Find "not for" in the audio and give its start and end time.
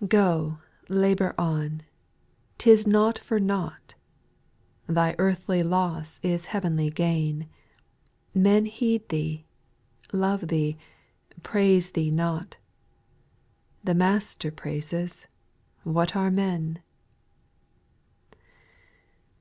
2.86-3.40